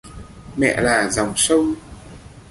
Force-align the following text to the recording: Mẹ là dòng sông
Mẹ 0.57 0.81
là 0.81 1.09
dòng 1.11 1.33
sông 1.35 1.75